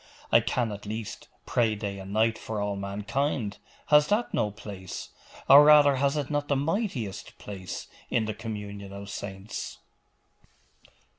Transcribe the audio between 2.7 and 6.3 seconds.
mankind. Has that no place or rather, has